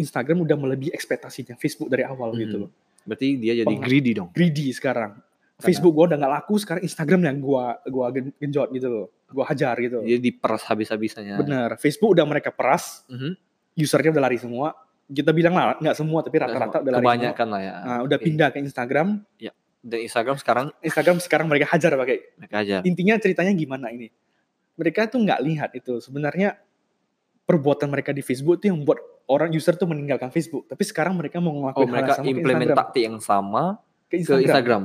[0.00, 2.40] Instagram udah melebihi ekspektasinya Facebook dari awal Mhm.
[2.40, 2.70] gitu loh.
[3.04, 4.28] Berarti dia jadi Peng- greedy dong.
[4.32, 5.20] Greedy sekarang.
[5.60, 9.06] Facebook gua udah nggak laku, sekarang Instagram yang gua gua gen- genjot gitu loh.
[9.28, 10.00] Gua hajar gitu.
[10.00, 11.36] Dia diperas habis-habisannya.
[11.36, 11.70] Bener.
[11.76, 13.36] Facebook udah mereka peras, Mhm.
[13.76, 14.72] usernya udah lari semua.
[15.04, 17.12] Kita bilang lah nggak semua tapi rata-rata udah lari semua.
[17.12, 17.74] Kebanyakan lah ya.
[17.84, 18.24] Nah, udah Oke.
[18.24, 19.08] pindah ke Instagram.
[19.80, 22.76] Dan Instagram sekarang Instagram sekarang mereka hajar pakai mereka aja.
[22.84, 24.08] intinya ceritanya gimana ini?
[24.76, 26.56] Mereka tuh nggak lihat itu sebenarnya
[27.44, 29.00] perbuatan mereka di Facebook itu yang membuat
[29.30, 30.66] orang user tuh meninggalkan Facebook.
[30.66, 32.80] Tapi sekarang mereka mau Oh ngelakuin hal mereka yang sama implement Instagram.
[32.82, 33.62] taktik yang sama
[34.04, 34.42] ke ke Instagram.
[34.44, 34.84] Instagram.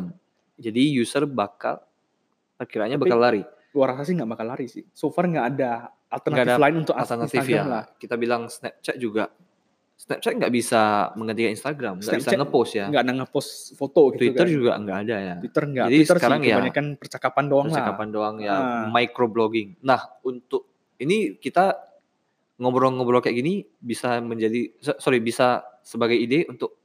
[0.55, 1.75] Jadi user bakal
[2.55, 3.41] Tapi bakal lari.
[3.69, 4.85] Gua rasa sih nggak bakal lari sih.
[4.91, 5.71] So far nggak ada
[6.07, 7.63] alternatif Nggak ada lain untuk Alternatif Instagram ya.
[7.67, 7.83] lah.
[7.97, 9.25] Kita bilang Snapchat juga.
[9.95, 10.81] Snapchat nggak bisa
[11.15, 12.85] menggantikan Instagram, nggak bisa ngepost ya.
[12.87, 14.51] Nggak ada ngepost foto gitu Twitter kan.
[14.51, 15.35] juga nggak ada ya.
[15.39, 15.85] Twitter nggak.
[15.87, 18.85] Jadi Twitter sekarang sih ya kebanyakan percakapan doang Percakapan doang ya, Ah.
[18.91, 19.69] microblogging.
[19.81, 21.75] Nah, untuk ini kita
[22.57, 26.75] ngobrol-ngobrol kayak gini bisa menjadi so- sorry bisa sebagai ide untuk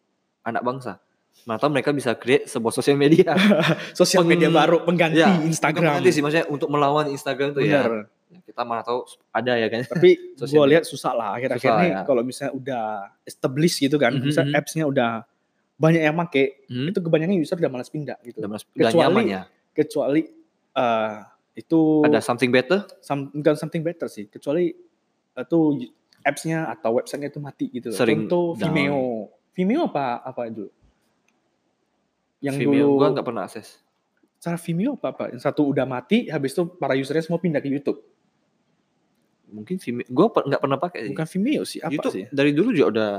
[0.40, 0.98] anak bangsa.
[1.40, 3.32] Mana tahu mereka bisa create sebuah sosial media.
[3.96, 5.96] Sosial Peng- media baru pengganti Ya, Instagram.
[5.96, 7.80] Nanti sih maksudnya untuk melawan Instagram tuh ya.
[7.80, 8.12] Bener.
[8.28, 9.80] Ya, Kita mana tahu ada ya kan.
[9.82, 12.00] Tapi gue lihat susah lah akhir-akhir ini ya.
[12.04, 12.84] kalau misalnya udah
[13.24, 14.60] established gitu kan, Mhm, misalnya mhm.
[14.60, 15.10] apps-nya udah
[15.74, 16.92] banyak yang make, Hmm?
[16.92, 18.36] itu kebanyakan user udah malas pindah gitu.
[18.36, 19.42] Udah, udah Kecuali- nyaman ya.
[19.72, 20.22] Kecuali
[20.70, 21.14] eh,
[21.56, 22.84] itu Ada something better?
[23.00, 24.76] some, bukan something better sih, kecuali
[25.36, 25.60] itu
[26.20, 27.88] apps-nya atau website-nya itu mati gitu.
[27.94, 28.70] Sering Contoh down.
[28.70, 29.02] Vimeo.
[29.54, 30.70] Vimeo apa apa dulu?
[32.40, 33.80] Yang Vimeo dulu gua nggak pernah akses.
[34.40, 35.24] cara Vimeo apa apa?
[35.36, 38.00] Yang satu udah mati, habis itu para usernya semua pindah ke YouTube.
[39.50, 40.06] Mungkin Vimeo.
[40.08, 41.00] Gua per- nggak pernah pakai.
[41.12, 42.24] Bukan Vimeo sih, apa YouTube sih?
[42.32, 43.10] dari dulu juga udah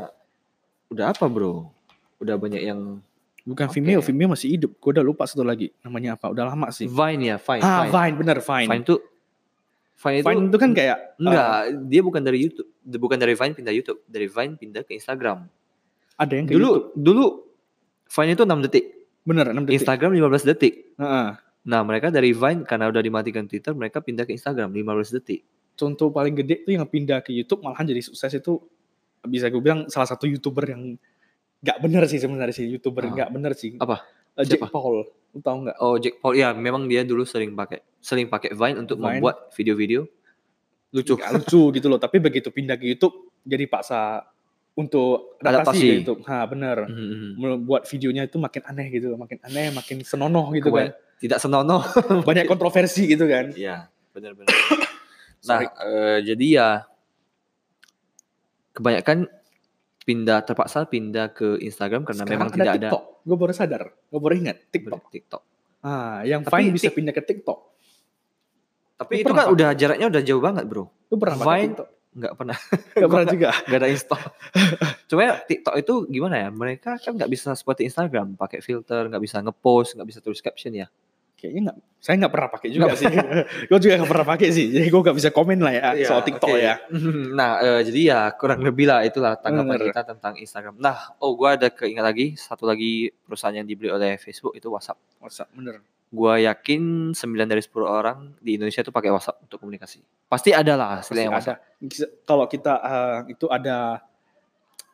[0.91, 1.69] udah apa bro?
[2.21, 3.02] Udah banyak yang
[3.41, 3.82] Bukan Oke.
[3.82, 4.78] Vimeo, Vimeo masih hidup.
[4.78, 6.30] Gue udah lupa satu lagi namanya apa.
[6.30, 6.86] Udah lama sih.
[6.86, 7.62] Vine ya, Vine.
[7.65, 7.89] ah, Vine.
[7.89, 8.69] Vine, bener Vine.
[8.69, 9.00] Vine tuh
[10.02, 12.70] Vine itu Vine itu kan kayak enggak, eh, dia bukan dari YouTube.
[12.82, 15.46] Bukan dari Vine pindah YouTube, dari Vine pindah ke Instagram.
[16.16, 16.94] ada yang kayak Dulu YouTube.
[16.96, 17.26] dulu
[18.08, 18.86] Vine itu 6 detik,
[19.22, 19.78] Bener, 6 detik.
[19.78, 20.74] Instagram 15 detik.
[20.98, 21.28] Heeh.
[21.62, 25.46] Nah, mereka dari Vine karena udah dimatikan Twitter, mereka pindah ke Instagram 15 detik.
[25.74, 28.58] Contoh paling gede tuh yang pindah ke YouTube malahan jadi sukses itu
[29.24, 30.98] bisa gue bilang salah satu youtuber yang
[31.60, 33.14] nggak bener sih sebenarnya sih youtuber Ah.
[33.14, 33.78] nggak bener sih.
[33.78, 34.02] Apa?
[34.34, 34.67] Eh, Siapa?
[34.67, 35.78] Paul, lu tahu nggak?
[35.78, 39.20] Oh, Jack Paul ya, memang dia dulu sering pakai sering pakai Vine untuk Vine.
[39.20, 40.08] membuat video-video
[40.89, 41.15] lucu.
[41.15, 41.98] Nggak lucu gitu loh.
[41.98, 44.24] Tapi begitu pindah ke YouTube jadi paksa
[44.72, 45.84] untuk adaptasi, Adaptasi.
[45.84, 46.20] ke YouTube.
[46.26, 46.78] Ha bener.
[46.86, 47.30] Mhm.
[47.38, 51.20] Membuat videonya itu makin aneh gitu loh, makin aneh, makin senonoh gitu Kebanyak- kan.
[51.20, 51.82] Tidak senonoh.
[52.28, 53.52] Banyak kontroversi gitu kan.
[53.54, 54.50] Iya, benar-benar.
[55.46, 55.67] nah, Sorry.
[55.70, 56.67] eh, jadi ya
[58.72, 59.28] kebanyakan
[60.12, 63.04] pindah terpaksa pindah ke Instagram karena Sekarang memang tidak ada TikTok.
[63.24, 65.02] Gue baru sadar, gue baru ingat TikTok.
[65.08, 65.41] TikTok.
[65.82, 67.60] Ah, yang Tapi Vine bisa Tik- pindah ke TikTok.
[69.00, 70.84] Tapi Lu itu kan udah jaraknya udah jauh banget, Bro.
[71.10, 71.89] Lu pernah Vine TikTok?
[72.12, 72.58] Nggak pernah,
[73.00, 73.50] Gak pernah juga.
[73.71, 74.24] nggak ada install.
[75.08, 76.50] Cuma ya, TikTok itu gimana ya?
[76.52, 80.76] Mereka kan nggak bisa seperti Instagram, pakai filter, nggak bisa ngepost, nggak bisa tulis caption
[80.76, 80.91] ya.
[81.42, 83.10] Kayaknya nggak, saya nggak pernah pakai juga sih.
[83.74, 84.66] gue juga nggak pernah pakai sih.
[84.70, 86.62] Jadi gue nggak bisa komen lah ya Iya, soal TikTok oke.
[86.62, 86.76] ya.
[87.34, 89.90] Nah, eh, jadi ya kurang lebih lah itulah tanggapan Bener.
[89.90, 90.78] kita tentang Instagram.
[90.78, 95.02] Nah, oh gua ada keingat lagi satu lagi perusahaan yang dibeli oleh Facebook itu WhatsApp.
[95.18, 95.82] WhatsApp bener.
[96.12, 100.00] Gua yakin 9 dari 10 orang di Indonesia itu pakai WhatsApp untuk komunikasi.
[100.30, 101.58] Pasti ada lah Pasti yang WhatsApp.
[101.58, 102.06] ada.
[102.24, 104.00] Kalau kita eh, itu ada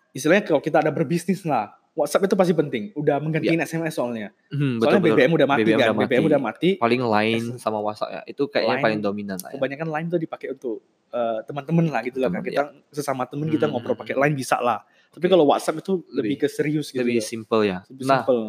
[0.09, 2.83] istilahnya kalau kita ada berbisnis lah, WhatsApp itu pasti penting.
[2.93, 4.29] Udah menggantiin SMS soalnya.
[4.47, 5.17] Hmm, Soalnya betul-betul.
[5.17, 5.81] BBM udah mati BBM kan.
[5.81, 6.05] udah mati.
[6.05, 6.69] BBM udah mati.
[6.77, 8.21] Paling Line sama WhatsApp ya.
[8.23, 9.55] Itu kayaknya Line, paling dominan lah ya.
[9.57, 10.77] Kebanyakan line tuh dipakai untuk
[11.09, 12.39] eh, teman-teman lah gitu lah kan.
[12.39, 14.21] Kita sesama temen kita Hmm, ngobrol hmm, pakai hmm.
[14.21, 14.85] line bisa lah.
[15.09, 15.31] Tapi Oke.
[15.33, 17.01] kalau WhatsApp itu lebih, Lebih- ke serius gitu.
[17.01, 17.81] Lebih simple ya.
[17.89, 18.43] Lebih Nah, simple.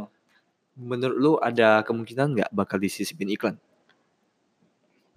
[0.77, 3.57] menurut lu ada kemungkinan nggak bakal disisipin iklan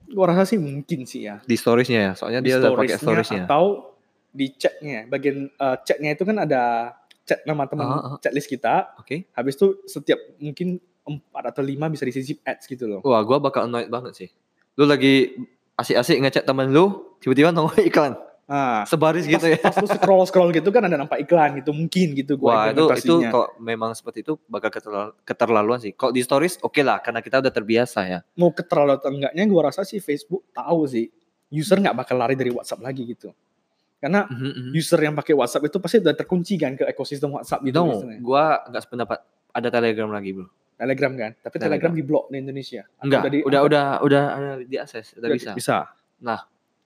[0.07, 1.39] Gua rasa sih mungkin sih ya.
[1.41, 2.11] di storiesnya ya?
[2.13, 3.95] Soalnya di dia udah pakai storiesnya atau
[4.29, 6.95] di chatnya bagian eh, chatnya itu kan ada
[7.31, 8.17] chat nama teman Ah, ah.
[8.19, 9.31] chat list kita Oke.
[9.31, 13.65] habis itu setiap mungkin empat atau lima bisa disisip ads gitu loh Wah, gua bakal
[13.65, 14.29] annoyed banget sih.
[14.75, 15.33] Lu lagi
[15.73, 18.13] asik-asik ngechat temen lu, tiba-tiba nongol iklan.
[18.45, 19.57] ah Sebaris pas, gitu ya.
[19.57, 22.75] pas lu scroll scroll gitu kan ada nampak iklan gitu mungkin gitu Wah, gua itu
[22.75, 22.83] itu
[23.15, 23.29] implementasinya.
[23.31, 25.91] kalau memang seperti itu bakal keterla- keterlaluan sih.
[25.91, 28.19] Kalau di stories oke lah karena kita udah terbiasa ya.
[28.35, 31.07] mau keterlaluan atau enggaknya gua rasa sih Facebook tahu sih
[31.49, 33.31] user nggak bakal lari dari WhatsApp lagi gitu
[34.01, 34.71] karena Mhm, mhm.
[34.73, 38.65] user yang pakai WhatsApp itu pasti udah terkunci kan ke ekosistem WhatsApp gitu No, gua
[38.65, 39.19] nggak sependapat.
[39.51, 40.49] Ada Telegram lagi, Bro.
[40.73, 41.61] Telegram kan tapi Telegram.
[41.61, 45.51] Telegram, di blok di Indonesia Enggak, di- udah udah udah ada diakses, udah udah bisa.
[45.53, 45.77] bisa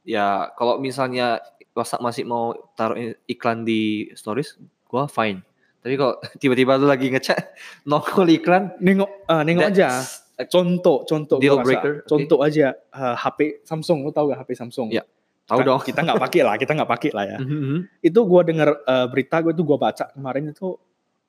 [0.03, 2.93] Ya, kalau misalnya WhatsApp masih mau taruh
[3.25, 4.53] iklan di stories,
[4.85, 5.41] gua fine.
[5.79, 7.55] Tapi kalau tiba-tiba lu lagi ngechat
[7.89, 10.03] nongol iklan, nengok eh, nengok aja
[10.35, 11.63] a contoh contoh Deal rasa.
[11.63, 15.01] breaker, contoh aja eh, HP Samsung lu tahu gak HP Samsung Ya,
[15.45, 15.79] tahu dong.
[15.79, 17.77] kita nggak pakai lah kita nggak pakai lah ya Mhm, mhm.
[18.01, 20.77] itu gua dengar eh, berita gue itu gua baca kemarin itu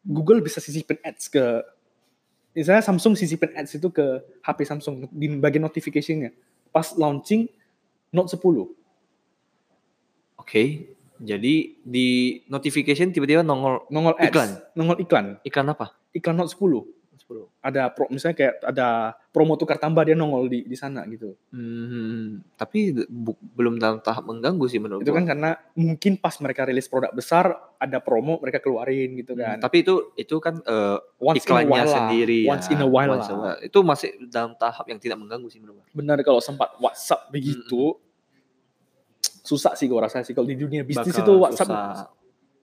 [0.01, 1.45] Google bisa sisipin ads ke
[2.53, 4.07] misalnya Samsung sisipin ads itu ke
[4.41, 6.33] HP Samsung di bagian notificationnya
[6.71, 7.45] pas launching
[8.09, 8.73] Note 10
[10.39, 10.95] Oke.
[11.17, 12.09] Jadi di
[12.47, 14.51] notification tiba-tiba nongol nongol ads Iklan?
[14.73, 15.97] nongol iklan iklan apa?
[16.13, 16.96] iklan Note 10
[17.59, 18.89] ada pro misalnya kayak ada
[19.29, 24.23] promo tukar tambah dia nongol di di sana gitu Hmm, tapi bu- belum dalam tahap
[24.23, 25.19] mengganggu sih menurut itu gua.
[25.19, 29.57] kan karena mungkin pas mereka rilis produk besar ada promo mereka keluarin gitu Hmm, kan
[29.59, 31.97] tapi itu itu kan eh, once in a iklannya while lah.
[31.99, 32.49] sendiri ya.
[32.49, 33.59] once in a while Once in lah while.
[33.61, 35.87] Itu masih dalam tahap yang tidak mengganggu sih menurut gua.
[35.93, 37.99] benar kalau sempat WhatsApp begitu
[39.43, 42.11] susah sih gue rasa sih kalau di dunia bisnis Bakal itu WhatsApp susah.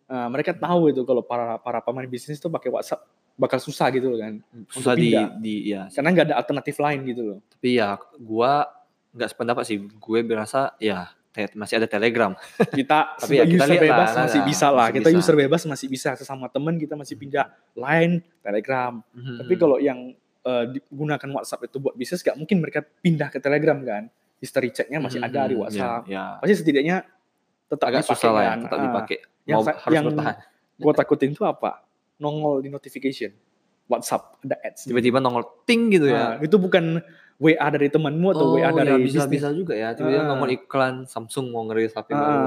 [0.06, 3.04] uh, mereka tahu itu kalau para para pemain bisnis itu pakai WhatsApp
[3.36, 4.34] bakal susah gitu loh kan
[4.68, 8.70] susah untuk di, di ya karena nggak ada alternatif lain gitu loh tapi ya gua
[9.10, 12.34] nggak sependapat sih gue berasa ya te- masih ada telegram
[12.78, 15.08] kita Tapi ya kita user lihat lah, bebas nah, masih nah, bisa lah masih kita
[15.08, 15.20] bisa.
[15.20, 19.38] user bebas masih bisa sesama temen kita masih pindah line telegram Hmm.
[19.40, 23.80] Tapi kalau yang eh, digunakan WhatsApp itu buat bisnis, gak mungkin mereka pindah ke Telegram
[23.80, 24.12] kan?
[24.38, 26.04] History checknya masih ada di Hmm, WhatsApp.
[26.04, 26.26] ya, ya.
[26.38, 26.96] Pasti setidaknya
[27.66, 28.58] tetap agak dipakai susah lah ya kan?
[28.60, 30.36] tetap Ah, dipakai yang mau sa- harus yang- bertahan
[30.76, 31.72] Gua takutin itu apa?
[32.16, 33.34] Nongol di notification
[33.86, 34.86] WhatsApp ada ads.
[34.86, 37.04] tiba-tiba nongol ting gitu Ah, ya itu bukan
[37.36, 39.32] WA dari temanmu atau WA Oh, dari ya, bisa bisnis.
[39.34, 40.30] bisa juga ya tiba-tiba Ah.
[40.30, 42.16] nongol iklan Samsung mau ngerilis HP Ah.
[42.16, 42.46] baru Oh.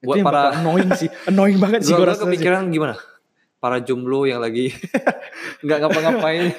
[0.00, 2.18] Itu buat para annoying sih, annoying banget sih gua rasa.
[2.18, 2.26] sih.
[2.26, 2.98] kepikiran gimana
[3.56, 4.74] para jomblo yang lagi
[5.62, 6.50] nggak ngapa-ngapain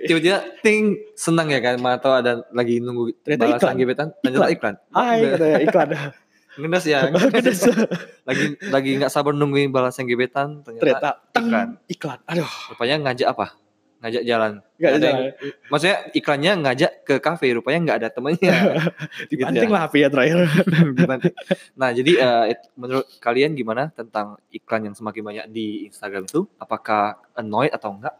[0.00, 3.74] tiba-tiba ting senang ya kan mana tahu ada lagi nunggu Ternyata iklan.
[3.76, 5.32] gebetan ternyata iklan Hai, Ngenes.
[5.34, 5.88] katanya iklan.
[6.56, 7.00] ngenes ya
[7.32, 7.60] Ngenes.
[8.22, 11.68] lagi lagi nggak sabar nungguin balasan gebetan ternyata, Ternyata teng, iklan.
[11.86, 12.18] iklan.
[12.26, 13.46] Aduh, rupanya ngajak apa
[13.96, 15.08] ngajak jalan gak ada jalan.
[15.08, 15.32] yang-
[15.66, 18.52] maksudnya iklannya ngajak ke kafe rupanya nggak ada temennya
[19.32, 19.72] Dibanting ya.
[19.72, 20.38] lah HP ya terakhir.
[21.80, 22.12] Nah jadi
[22.46, 27.92] it- menurut kalian gimana tentang iklan yang semakin banyak di Instagram itu apakah annoyed atau
[27.92, 28.14] enggak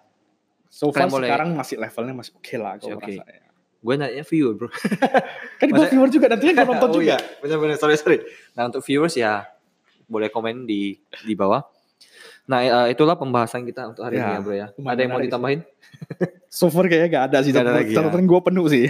[0.66, 3.00] So far Kalian sekarang masih levelnya masih oke lah gue oke.
[3.06, 3.22] merasa.
[3.22, 3.40] ya.
[3.80, 4.68] Gue nanya viewer bro.
[5.60, 7.16] Kan gue viewer juga nantinya gue nonton Oh juga.
[7.16, 8.18] iya, benar-benar sorry sorry.
[8.56, 9.46] Nah untuk viewers ya
[10.06, 11.62] boleh komen di di bawah.
[12.46, 14.66] Nah eh, itulah pembahasan kita untuk hari Ya, ini ya bro ya.
[14.72, 15.60] Ada yang mau ditambahin?
[16.56, 17.52] So far kayaknya gak ada sih.
[17.52, 18.00] Nggak ada lagi ya.
[18.00, 18.88] Catatan gue penuh sih.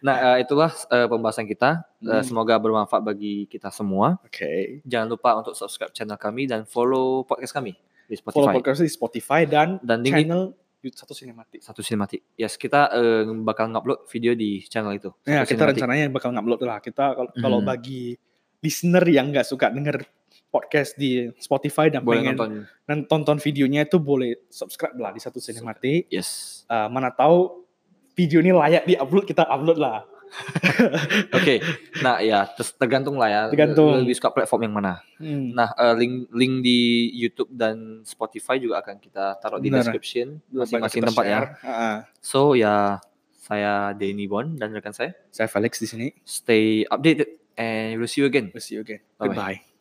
[0.00, 1.84] Nah eh, itulah eh, pembahasan kita.
[2.00, 2.24] Hmm.
[2.24, 4.16] semoga bermanfaat bagi kita semua.
[4.24, 4.80] Oke.
[4.88, 7.76] Jangan lupa untuk subscribe channel kami dan follow podcast kami
[8.12, 10.52] di Follow Spotify podcast di Spotify dan, dan channel
[10.90, 11.62] Satu Sinematik.
[11.62, 12.26] satu sinematik.
[12.34, 15.14] Yes kita eh, bakal ngupload video di channel itu.
[15.22, 15.74] Ya, Satu kita Sinematik.
[15.78, 16.78] rencananya bakal ngupload lah.
[16.78, 17.68] Kita kalau kalau Hmm.
[17.68, 18.18] bagi
[18.58, 20.02] listener yang nggak suka denger
[20.48, 22.50] podcast di Spotify dan boleh pengen nonton.
[22.84, 26.08] dan tonton videonya itu boleh subscribe lah di satu sinematik.
[26.08, 26.62] Yes.
[26.66, 27.62] Eh, mana tahu
[28.12, 30.04] video ini layak di-upload kita upload lah.
[31.36, 31.60] Oke.
[32.00, 33.42] Nah ya terus tergantung lah ya.
[33.48, 34.02] Tergantung.
[34.02, 34.92] Lebih suka platform yang mana.
[35.20, 35.52] Hmm.
[35.52, 36.78] Nah, eh, link link di
[37.12, 39.84] YouTube dan Spotify juga akan kita taruh di Benar.
[39.86, 41.30] description masing-masing tempat ya.
[41.30, 41.48] share.
[41.62, 42.98] Ah, So ya
[43.42, 46.06] saya Denny Bon dan rekan saya saya Felix di sini.
[46.22, 48.48] stay updated and we'll see you again.
[48.50, 49.02] We'll see you again.
[49.18, 49.28] Bye-bye.
[49.28, 49.71] Goodbye.